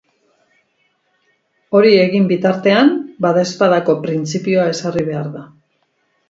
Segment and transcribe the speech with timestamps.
[1.79, 2.89] Hori egin bitartean,
[3.27, 5.45] badaezpadako printzipioa ezarri behar da.